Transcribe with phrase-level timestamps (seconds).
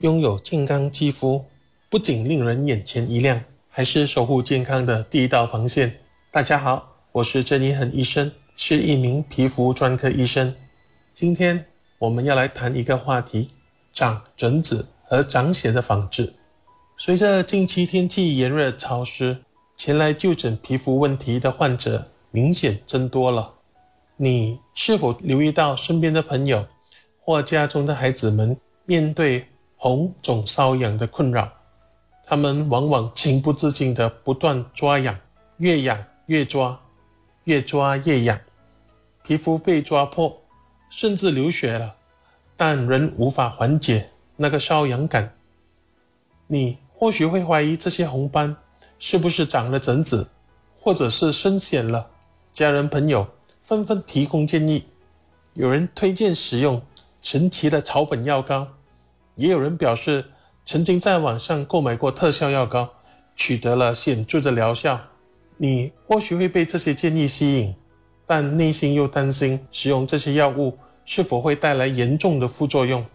[0.00, 1.44] 拥有健康肌肤，
[1.90, 5.92] 不仅令人眼前一亮，还是守护健康的第一道防线。
[6.30, 10.54] 大家好，我是郑一恒医生，是一名皮肤专科医生。
[11.12, 11.66] 今天
[11.98, 13.48] 我们要来谈一个话题：
[13.92, 16.32] 长疹子和长癣的防治。
[16.96, 19.36] 随着近期天气炎热潮湿，
[19.76, 23.52] 前来就诊皮肤问题的患者明显增多了。
[24.16, 26.64] 你是否留意到身边的朋友
[27.20, 29.44] 或家中的孩子们面对
[29.78, 31.50] 红肿瘙痒的困扰？
[32.26, 35.18] 他们往往情不自禁地不断抓痒，
[35.56, 36.78] 越痒越抓，
[37.44, 38.38] 越抓越痒，
[39.22, 40.38] 皮肤被抓破，
[40.90, 41.96] 甚至流血了，
[42.56, 45.32] 但仍无法缓解那个瘙痒感。
[46.46, 48.54] 你或许会怀疑这些红斑
[48.98, 50.28] 是不是长了疹子，
[50.78, 52.10] 或者是生癣了？
[52.52, 53.26] 家人朋友。
[53.60, 54.84] 纷纷提供建议，
[55.52, 56.80] 有人推荐使用
[57.20, 58.66] 神奇的草本药膏，
[59.38, 60.24] 也有人表示
[60.66, 62.92] 曾经在网上购买过特效药膏，
[63.36, 65.00] 取得了显著的疗效。
[65.56, 67.72] 你或许会被这些建议吸引，
[68.26, 73.06] 但内心又担心使用这些药物是否会带来严重的副作用。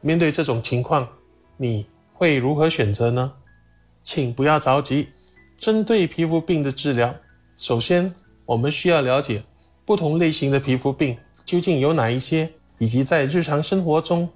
[0.00, 1.08] 面对这种情况，
[1.56, 3.32] 你会如何选择呢？
[4.02, 5.08] 请不要着急，
[5.56, 7.14] 针对皮肤病的治疗，
[7.56, 8.12] 首先
[8.44, 9.44] 我们需要了解。
[9.84, 14.28] 不同类型的皮肤病究竟有哪一些，以及在日常生活中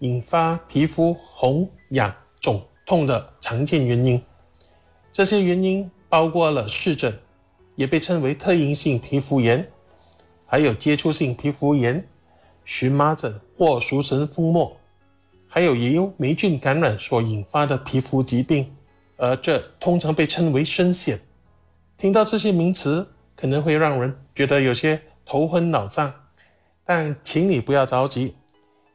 [0.00, 4.20] 引发皮肤红、痒、肿、痛的常见原因？
[5.10, 7.18] 这些原因包括了湿疹，
[7.76, 9.66] 也被称为特应性皮肤炎，
[10.44, 12.06] 还有接触性皮肤炎、
[12.64, 14.76] 荨麻疹或俗称风沫，
[15.48, 18.76] 还有也有霉菌感染所引发的皮肤疾病，
[19.16, 21.18] 而这通常被称为深癣。
[21.96, 23.08] 听到这些名词。
[23.36, 26.12] 可能会让人觉得有些头昏脑胀，
[26.84, 28.36] 但请你不要着急。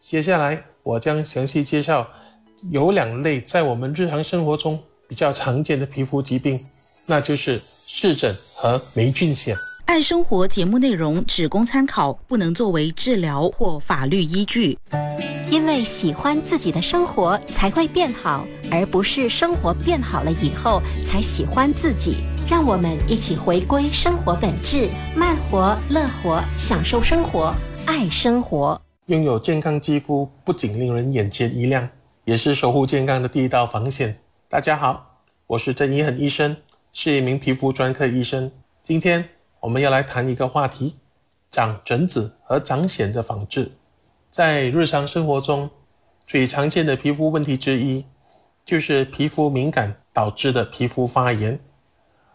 [0.00, 2.08] 接下来我将详细介绍
[2.70, 6.60] 有两类在我们日常生活中比较常见的皮肤疾病，
[7.06, 9.54] 那就是湿疹和霉菌癣。
[9.86, 14.78] 爱生活节目内容只供参考，不能作为治疗或法律依据。
[15.50, 22.24] 因为喜欢自己的生活才会变好，而不是生活变好了以后才喜欢自己。
[22.48, 27.54] 让我们一起回归生活本质，慢活、乐活，享受生活，
[27.86, 28.80] 爱生活。
[29.06, 31.88] 拥有健康肌肤，不仅令人眼前一亮，
[32.24, 34.20] 也是守护健康的第一道防线。
[34.48, 35.18] 大家好，
[35.48, 36.56] 我是郑一恒医生，
[36.92, 38.52] 是一名皮肤专科医生。
[38.80, 40.94] 今天我们要来谈一个话题：
[41.50, 43.72] 长疹子和长癣的防治。
[44.30, 45.68] 在日常生活中，
[46.24, 48.04] 最常见的皮肤问题之一，
[48.64, 51.58] 就是皮肤敏感导致的皮肤发炎。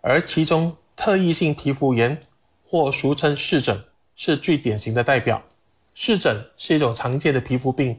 [0.00, 2.20] 而其中特异性皮肤炎，
[2.66, 3.80] 或俗称湿疹，
[4.16, 5.40] 是最典型的代表。
[6.00, 7.98] 湿疹是一种常见的皮肤病，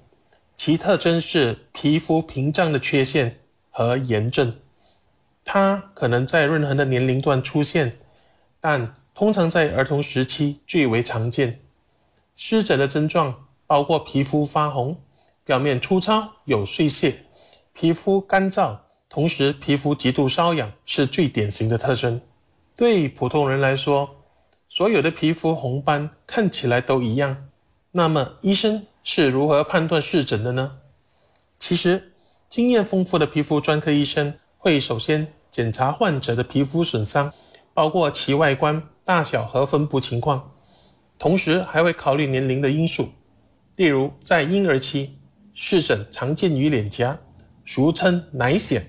[0.55, 4.55] 其特征是皮肤屏障的缺陷和炎症。
[5.43, 7.99] 它可能在任何的年龄段出现，
[8.61, 11.59] 但通常在儿童时期最为常见。
[12.37, 14.97] 湿疹的症状包括皮肤发红、
[15.43, 17.25] 表面粗糙有碎屑、
[17.73, 18.77] 皮肤干燥。
[19.09, 22.21] 同时，皮肤极度瘙痒是最典型的特征。
[22.77, 24.23] 对普通人来说，
[24.69, 27.48] 所有的皮肤红斑看起来都一样。
[27.91, 30.77] 那么，医生是如何判断湿疹的呢？
[31.57, 32.13] 其实，
[32.47, 37.33] 经验丰富的皮肤专科医生会首先检查患者的皮肤损伤，
[37.73, 40.51] 包括其外观、大小和分布情况，
[41.17, 43.09] 同时还会考虑年龄的因素。
[43.75, 45.17] 例如，在婴儿期，
[45.55, 47.17] 湿疹常见于脸颊，
[47.65, 48.83] 俗称奶癣。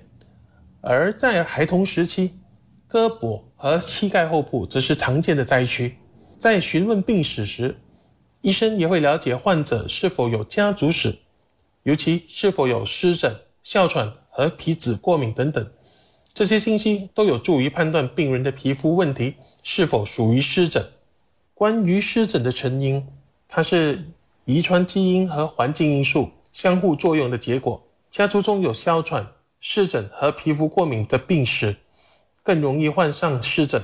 [0.79, 2.39] 而在孩童时期，
[2.87, 5.97] 胳膊和膝盖后部则是常见的灾区。
[6.37, 7.75] 在询问病史时，
[8.41, 11.17] 医生也会了解患者是否有家族史，
[11.83, 15.71] 尤其是否有湿疹、哮喘和皮脂过敏等等。
[16.33, 20.85] 这些信息都有助于判断病人的皮肤问题是否属于湿疹。
[21.53, 23.05] 关于湿疹的成因，
[23.47, 24.05] 它是
[24.45, 27.83] 遗传基因和环境因素相互作用的结果。
[28.09, 29.27] 家族中有哮喘。
[29.63, 31.75] 湿疹和皮肤过敏的病史，
[32.41, 33.79] 更容易患上湿疹，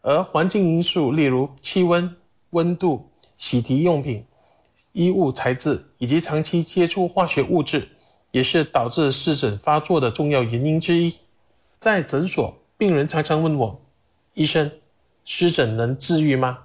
[0.00, 2.16] 而环境因素，例如气温、
[2.50, 3.08] 温度、
[3.38, 4.24] 洗涤用品、
[4.92, 7.88] 衣物材质以及长期接触化学物质，
[8.30, 11.14] 也是导致湿疹发作的重要原因之一。
[11.78, 13.80] 在诊所，病人常常问我
[14.34, 14.70] ：“医生，
[15.24, 16.64] 湿疹能治愈吗？”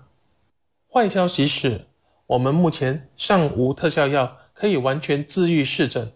[0.92, 1.88] 坏消息是，
[2.28, 6.12] 我们目前尚无特效药可以完全治愈湿疹，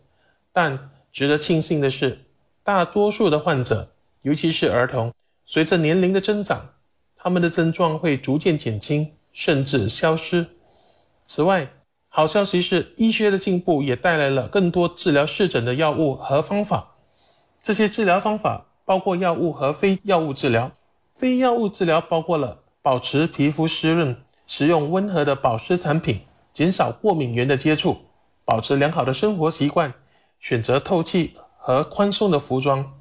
[0.51, 0.91] 但。
[1.15, 2.25] 值得庆幸的是，
[2.61, 3.93] 大多数的患者，
[4.23, 5.13] 尤其是儿童，
[5.45, 6.73] 随着年龄的增长，
[7.15, 10.47] 他们的症状会逐渐减轻，甚至消失。
[11.25, 11.69] 此外，
[12.07, 16.95] 好消息是，医学的进步也带来了更多治疗湿疹的药物和方法。
[17.61, 20.71] 这些治疗方法包括药物和非药物治疗。
[21.13, 24.15] 非药物治疗包括了保持皮肤湿润、
[24.47, 26.21] 使用温和的保湿产品、
[26.53, 27.97] 减少过敏源的接触、
[28.45, 29.93] 保持良好的生活习惯、
[30.39, 32.93] 选择透气和宽松的服装。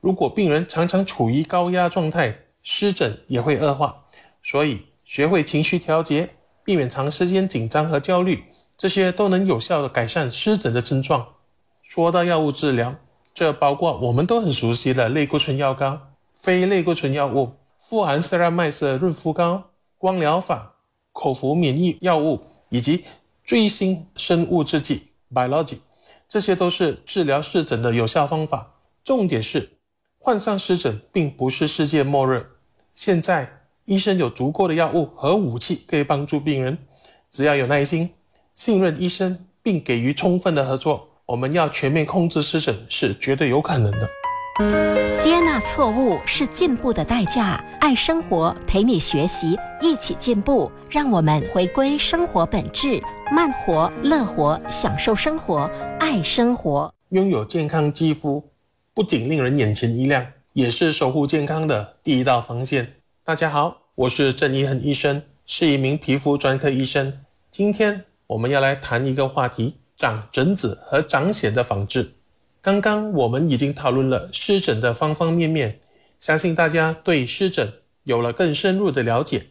[0.00, 4.04] 如果病人常常处于高压状态，湿疹也会恶化。
[4.42, 8.44] 所以，学会情绪调节，避免长时间紧张和焦虑，
[8.76, 11.34] 这些都能有效的改善湿疹的症状。
[11.82, 12.94] 说到药物治疗，
[13.34, 16.00] 这包括我们都很熟悉的类固醇药膏、
[16.32, 20.76] 非类固醇药物、富含色拉麦色润肤膏、光疗法、
[21.12, 23.04] 口服免疫药物以及
[23.42, 25.78] 最新生物制剂 （biology），
[26.28, 28.74] 这些都是治疗湿疹的有效方法。
[29.02, 29.70] 重点是，
[30.20, 32.46] 患上湿疹并不是世界末日。
[32.94, 36.78] 现在，医生有足够的药物和武器可以帮助病人。
[37.30, 38.10] 只要有耐心、
[38.54, 41.08] 信任医生，并给予充分的合作。
[41.26, 44.08] 我们要全面控制湿疹是绝对有可能的。
[45.22, 47.64] 接纳错误是进步的代价。
[47.80, 50.70] 爱生活，陪你学习，一起进步。
[50.90, 53.00] 让我们回归生活本质，
[53.32, 56.92] 慢活、乐活，享受生活，爱生活。
[57.10, 58.50] 拥有健康肌肤，
[58.92, 62.94] 不仅令人眼前一亮，也是守护健康的第一道防线。
[63.22, 67.20] 大家好，我是郑一恒医生，是一名皮肤专科医生。
[67.50, 69.76] 今天我们要来谈一个话题。
[69.94, 72.14] 长疹子和长癣的防治。
[72.62, 75.80] 刚刚我们已经讨论了湿疹的方方面面，
[76.18, 77.74] 相信大家对湿疹
[78.04, 79.48] 有了更深入的了解。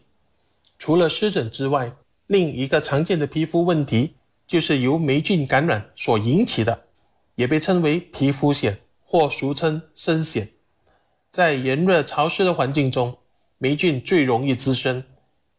[0.79, 1.93] 除了湿疹之外，
[2.25, 4.15] 另一个常见的皮肤问题
[4.47, 6.85] 就是由霉菌感染所引起的，
[7.35, 10.47] 也被称为皮肤癣或俗称深癣。
[11.29, 13.19] 在炎热潮湿的环境中，
[13.59, 15.03] 霉菌最容易滋生，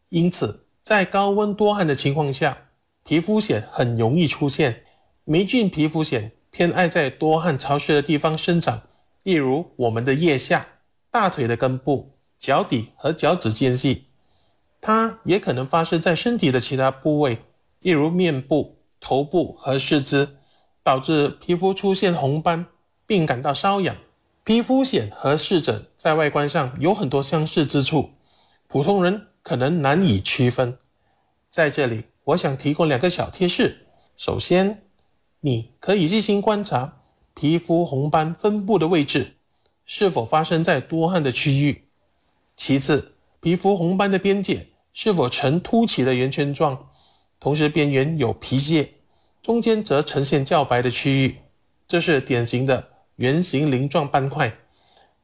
[0.09, 2.57] 因此在高温多汗的情况下。
[3.03, 4.83] 皮肤癣很容易出现，
[5.23, 8.81] 霉菌皮肤癣偏爱在多汗潮湿的地方生长，
[9.23, 10.67] 例如我们的腋下、
[11.09, 14.05] 大腿的根部、脚底和脚趾间隙。
[14.79, 17.39] 它也可能发生在身体的其他部位，
[17.79, 20.37] 例如面部、头部和四肢，
[20.83, 22.67] 导致皮肤出现红斑，
[23.07, 23.97] 并感到瘙痒。
[24.43, 28.11] 皮肤癣和湿疹在外观上有很多相似之处，
[28.67, 30.77] 普通人可能难以区分。
[31.49, 32.05] 在这里。
[32.23, 33.87] 我想提供两个小贴士。
[34.15, 34.83] 首先，
[35.39, 36.99] 你可以细心观察
[37.33, 39.37] 皮肤红斑分布的位置，
[39.85, 41.85] 是否发生在多汗的区域。
[42.55, 46.89] 其次，皮肤红斑的边界是否呈凸起的圆圈状，
[47.39, 48.93] 同时边缘有皮屑，
[49.41, 51.39] 中间则呈现较白的区域，
[51.87, 54.57] 这是典型的圆形鳞状斑块。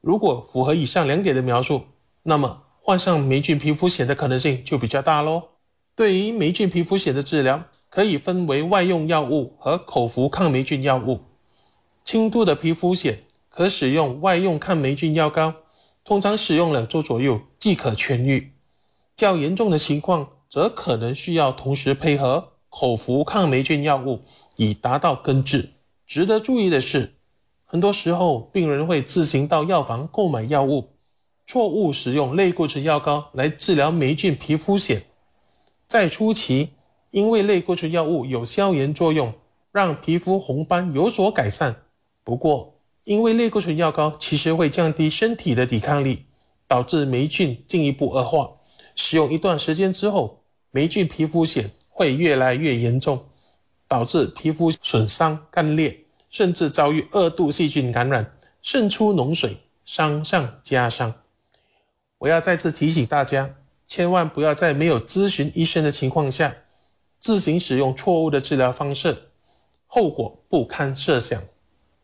[0.01, 1.85] 如果符合以上两点的描述，
[2.23, 5.49] 那么患上霉菌皮肤癣的可能性就比较大喽。
[5.95, 11.21] 对于霉菌皮肤癣的治疗，可以分为外用药物和口服抗霉菌药物。
[12.05, 13.15] 轻度的皮肤癣
[13.49, 15.53] 可使用外用抗霉菌药膏，
[16.05, 18.53] 通常使用两周左右即可痊愈。
[19.15, 24.21] 较严重的情况则可能需要同时配合口服抗霉菌药物，
[24.55, 25.71] 以达到根治。
[26.05, 27.16] 值得注意的是，
[27.69, 30.93] 很多时候病人会自行到药房购买药物，
[31.45, 35.01] 错误使用类固醇药膏来治疗霉菌皮肤癣。
[35.89, 36.69] 在初期，
[37.11, 39.33] 因为类固醇药物有消炎作用，
[39.73, 41.83] 让皮肤红斑有所改善。
[42.23, 46.23] 不过，因为类固醇药膏其实会降低身体的抵抗力，
[46.69, 48.49] 导致霉菌进一步恶化。
[48.95, 53.25] 使用一段时间之后，霉菌皮肤癣会越来越严重，
[53.89, 61.13] 导致皮肤损伤、干裂，甚至遭遇二度细菌感染，渗出脓水，伤上加伤。
[62.19, 63.55] 我要再次提醒大家。
[63.89, 66.53] 千万不要在没有咨询医生的情况下
[67.21, 69.29] 自行使用错误的治疗方式，
[69.85, 71.41] 后果不堪设想。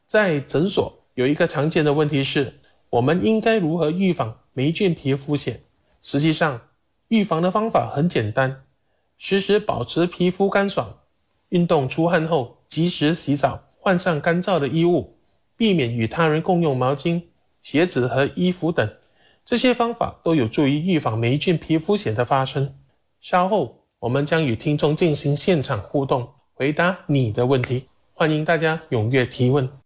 [0.07, 5.57] 在诊所有一个常见的问题是：我们应该如何预防霉菌皮肤癣？
[6.01, 6.61] 实际上，
[7.09, 8.63] 预防的方法很简单，
[9.17, 10.99] 时时保持皮肤干爽，
[11.49, 15.17] 运动出汗后及时洗澡，换上干燥的衣物，
[15.57, 17.21] 避免与他人共用毛巾、
[17.61, 18.89] 鞋子和衣服等。
[19.43, 22.75] 这些方法都有助于预防霉菌皮肤癣的发生。
[23.19, 27.83] 稍后我们将与听众进行现场互动，回答你的问题。
[28.13, 29.82] 欢迎大家踊跃提问。